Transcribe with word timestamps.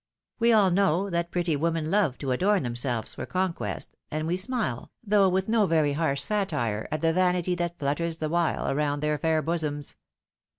We 0.39 0.51
all 0.51 0.71
know 0.71 1.11
that 1.11 1.29
pretty 1.29 1.55
women 1.55 1.91
love 1.91 2.17
to 2.17 2.31
adorn 2.31 2.63
themselves 2.63 3.13
for 3.13 3.27
conquest, 3.27 3.95
and 4.09 4.25
we 4.25 4.35
smile, 4.35 4.89
though 5.03 5.29
witi 5.29 5.49
no 5.49 5.67
very 5.67 5.93
harsh 5.93 6.23
satire, 6.23 6.87
at 6.91 7.01
the 7.01 7.13
vanity 7.13 7.53
that 7.53 7.77
flutters 7.77 8.17
the 8.17 8.27
whUe 8.31 8.67
around 8.67 9.01
their 9.01 9.19
fair 9.19 9.43
bosonis. 9.43 9.95